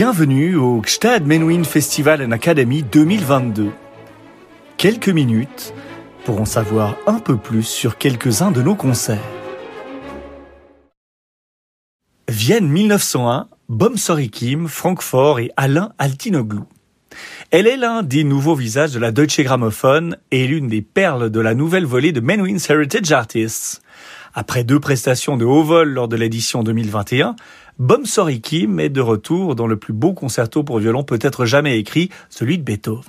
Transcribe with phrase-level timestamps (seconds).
[0.00, 3.72] Bienvenue au Gstad Menuhin Festival and Academy 2022.
[4.76, 5.74] Quelques minutes
[6.24, 9.18] pour en savoir un peu plus sur quelques-uns de nos concerts.
[12.28, 16.64] Vienne 1901, Bom Sorikim, Francfort et Alain Altinoglou.
[17.50, 21.40] Elle est l'un des nouveaux visages de la Deutsche Grammophon et l'une des perles de
[21.40, 23.82] la nouvelle volée de Menuhin's Heritage Artists.
[24.32, 27.34] Après deux prestations de haut vol lors de l'édition 2021,
[27.78, 32.10] Bom Sorikim est de retour dans le plus beau concerto pour violon peut-être jamais écrit,
[32.28, 33.04] celui de Beethoven.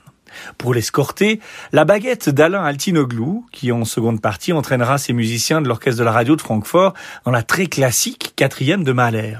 [0.59, 1.39] Pour l'escorter,
[1.71, 6.11] la baguette d'Alain Altinoglou, qui en seconde partie entraînera ses musiciens de l'orchestre de la
[6.11, 6.93] radio de Francfort
[7.25, 9.37] dans la très classique quatrième de Mahler.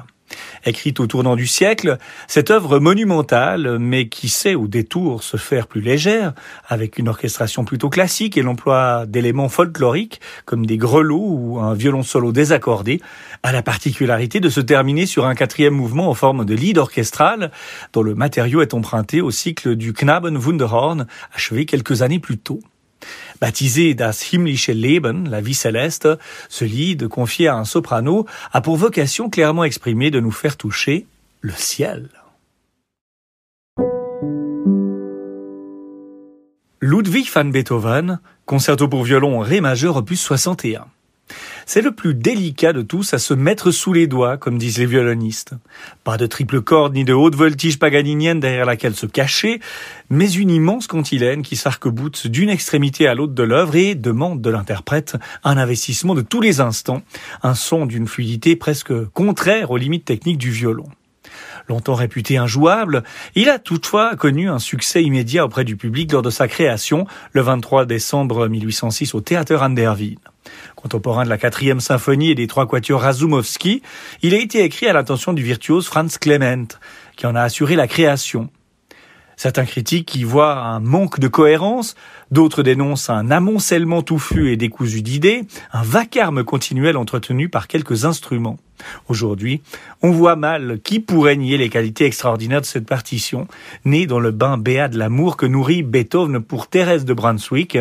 [0.66, 1.98] Écrite au tournant du siècle,
[2.28, 6.34] cette œuvre monumentale, mais qui sait au détour se faire plus légère,
[6.68, 12.04] avec une orchestration plutôt classique et l'emploi d'éléments folkloriques comme des grelots ou un violon
[12.04, 13.02] solo désaccordé,
[13.44, 17.52] a la particularité de se terminer sur un quatrième mouvement en forme de lead orchestral,
[17.94, 22.60] dont le matériau est emprunté au cycle du Knaben Wunderhorn, achevé quelques années plus tôt.
[23.40, 26.10] Baptisé Das himmlische Leben, la vie céleste,
[26.50, 31.06] ce lied confié à un soprano a pour vocation clairement exprimée de nous faire toucher
[31.40, 32.10] le ciel.
[36.82, 40.88] Ludwig van Beethoven, concerto pour violon Ré majeur opus 61.
[41.72, 44.88] C'est le plus délicat de tous à se mettre sous les doigts, comme disent les
[44.88, 45.54] violonistes.
[46.04, 49.60] Pas de triple corde ni de haute voltige paganinienne derrière laquelle se cacher,
[50.10, 54.50] mais une immense cantilène qui s'arc-boute d'une extrémité à l'autre de l'œuvre et demande de
[54.50, 57.04] l'interprète un investissement de tous les instants,
[57.44, 60.88] un son d'une fluidité presque contraire aux limites techniques du violon.
[61.70, 63.04] Longtemps réputé injouable,
[63.36, 67.42] il a toutefois connu un succès immédiat auprès du public lors de sa création le
[67.42, 70.18] 23 décembre 1806 au théâtre Anderville.
[70.76, 73.84] Contemporain de la quatrième symphonie et des trois quatuors Razumovsky,
[74.24, 76.66] il a été écrit à l'attention du virtuose Franz Clement,
[77.16, 78.50] qui en a assuré la création.
[79.40, 81.96] Certains critiques y voient un manque de cohérence,
[82.30, 88.58] d'autres dénoncent un amoncellement touffu et décousu d'idées, un vacarme continuel entretenu par quelques instruments.
[89.08, 89.62] Aujourd'hui,
[90.02, 93.48] on voit mal qui pourrait nier les qualités extraordinaires de cette partition,
[93.86, 97.78] née dans le bain béat de l'amour que nourrit Beethoven pour Thérèse de Brunswick,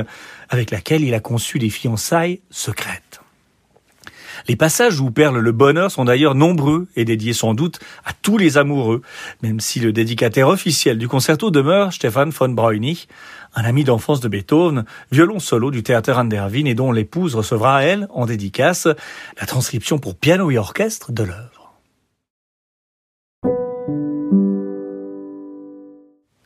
[0.51, 3.08] avec laquelle il a conçu des fiançailles secrètes.
[4.47, 8.39] Les passages où perle le bonheur sont d'ailleurs nombreux et dédiés sans doute à tous
[8.39, 9.03] les amoureux,
[9.43, 13.09] même si le dédicataire officiel du concerto demeure Stefan von Breunig,
[13.55, 18.07] un ami d'enfance de Beethoven, violon solo du théâtre Anderwin et dont l'épouse recevra, elle,
[18.11, 18.89] en dédicace,
[19.41, 21.75] la transcription pour piano et orchestre de l'œuvre.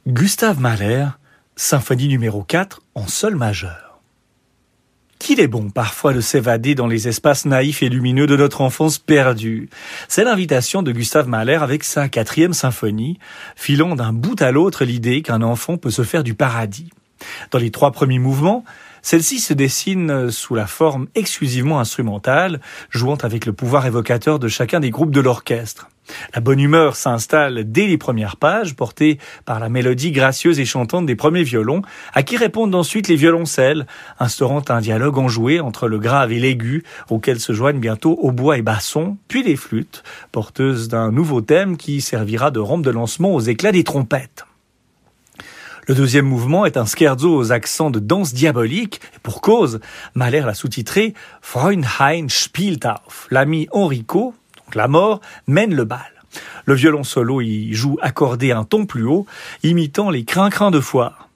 [0.06, 1.06] Gustave Mahler,
[1.56, 3.91] symphonie numéro 4 en sol majeur
[5.22, 8.98] qu'il est bon parfois de s'évader dans les espaces naïfs et lumineux de notre enfance
[8.98, 9.70] perdue.
[10.08, 13.18] C'est l'invitation de Gustave Mahler avec sa quatrième symphonie,
[13.54, 16.90] filant d'un bout à l'autre l'idée qu'un enfant peut se faire du paradis.
[17.52, 18.64] Dans les trois premiers mouvements,
[19.02, 24.80] celle-ci se dessine sous la forme exclusivement instrumentale, jouant avec le pouvoir évocateur de chacun
[24.80, 25.88] des groupes de l'orchestre.
[26.34, 31.06] La bonne humeur s'installe dès les premières pages, portée par la mélodie gracieuse et chantante
[31.06, 33.86] des premiers violons, à qui répondent ensuite les violoncelles,
[34.18, 38.62] instaurant un dialogue enjoué entre le grave et l'aigu, auquel se joignent bientôt hautbois et
[38.62, 40.02] basson, puis les flûtes,
[40.32, 44.44] porteuses d'un nouveau thème qui servira de rampe de lancement aux éclats des trompettes.
[45.88, 49.80] Le deuxième mouvement est un scherzo aux accents de danse diabolique, et pour cause,
[50.14, 53.26] Mahler l'a sous-titré Freundheim spielt auf.
[53.32, 55.98] L'ami Enrico, donc la mort, mène le bal.
[56.66, 59.26] Le violon solo y joue accordé un ton plus haut,
[59.64, 61.28] imitant les crin-crins de foire.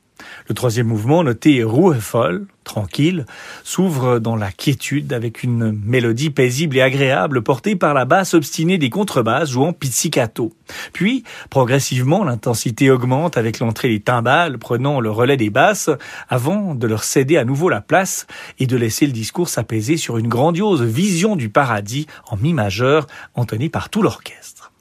[0.48, 3.24] Le troisième mouvement, noté Ruhevoll, tranquille,
[3.64, 8.76] s'ouvre dans la quiétude avec une mélodie paisible et agréable portée par la basse obstinée
[8.76, 10.52] des contrebasses jouant pizzicato.
[10.92, 15.90] Puis, progressivement, l'intensité augmente avec l'entrée des timbales prenant le relais des basses
[16.28, 18.26] avant de leur céder à nouveau la place
[18.58, 23.06] et de laisser le discours s'apaiser sur une grandiose vision du paradis en mi majeur
[23.34, 24.72] entonnée par tout l'orchestre.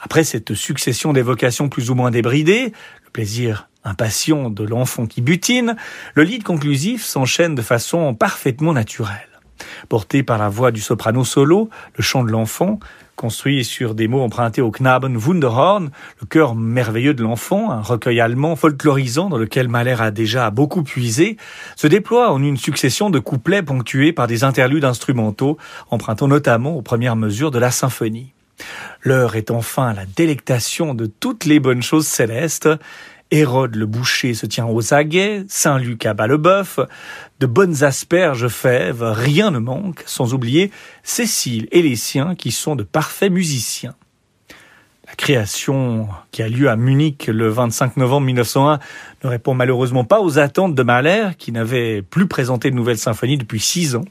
[0.00, 2.74] Après cette succession d'évocations plus ou moins débridées,
[3.04, 5.76] le plaisir impatient de l'enfant qui butine,
[6.14, 9.28] le lead conclusif s'enchaîne de façon parfaitement naturelle.
[9.88, 12.80] Porté par la voix du soprano solo, le chant de l'enfant,
[13.16, 15.90] construit sur des mots empruntés au Knaben Wunderhorn,
[16.20, 20.82] le cœur merveilleux de l'enfant, un recueil allemand folklorisant dans lequel Mahler a déjà beaucoup
[20.82, 21.36] puisé,
[21.76, 25.58] se déploie en une succession de couplets ponctués par des interludes instrumentaux,
[25.90, 28.32] empruntant notamment aux premières mesures de la symphonie.
[29.02, 32.68] L'heure est enfin la délectation de toutes les bonnes choses célestes,
[33.34, 36.78] Hérode le boucher se tient aux aguets, Saint-Luc abat le bœuf,
[37.40, 40.70] de bonnes asperges fèves, rien ne manque, sans oublier
[41.02, 43.96] Cécile et les siens qui sont de parfaits musiciens.
[45.08, 48.78] La création qui a lieu à Munich le 25 novembre 1901
[49.24, 53.36] ne répond malheureusement pas aux attentes de Mahler, qui n'avait plus présenté de nouvelles symphonies
[53.36, 54.04] depuis six ans.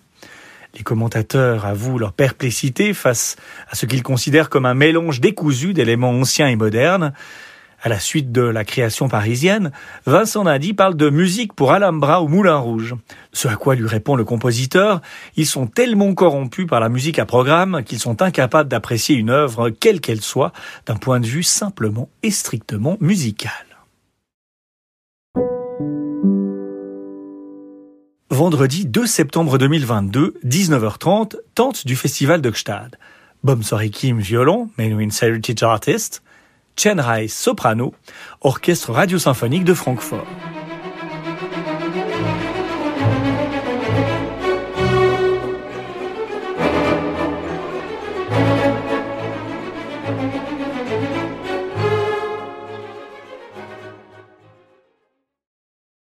[0.75, 3.38] Les commentateurs avouent leur perplexité face
[3.70, 7.14] à ce qu'ils considèrent comme un mélange décousu d'éléments anciens et modernes.
[7.85, 9.74] À la suite de la création parisienne,
[10.06, 12.95] Vincent Nadi parle de musique pour Alhambra ou Moulin Rouge.
[13.33, 15.01] Ce à quoi lui répond le compositeur,
[15.35, 19.69] ils sont tellement corrompus par la musique à programme qu'ils sont incapables d'apprécier une œuvre,
[19.69, 20.53] quelle qu'elle soit,
[20.85, 23.51] d'un point de vue simplement et strictement musical.
[28.29, 32.97] Vendredi 2 septembre 2022, 19h30, tente du festival de Gstad.
[33.44, 33.59] Bom
[33.91, 36.24] Kim violon, Menuhin Heritage Artist,
[36.75, 37.94] Chen Rai soprano,
[38.42, 40.25] orchestre radio-symphonique de Francfort.